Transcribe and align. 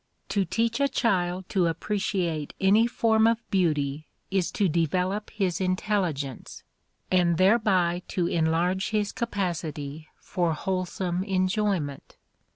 To 0.29 0.45
teach 0.45 0.79
a 0.79 0.87
child 0.87 1.47
to 1.49 1.67
appreciate 1.67 2.55
any 2.59 2.87
form 2.87 3.27
of 3.27 3.47
beauty 3.51 4.07
is 4.31 4.49
to 4.53 4.67
develop 4.67 5.29
his 5.29 5.61
intelligence, 5.61 6.63
and 7.11 7.37
thereby 7.37 8.01
to 8.07 8.25
enlarge 8.25 8.89
his 8.89 9.11
capacity 9.11 10.07
for 10.17 10.53
wholesome 10.55 11.23
enjoyment. 11.23 12.17